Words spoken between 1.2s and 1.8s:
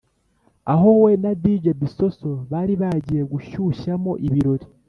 na dj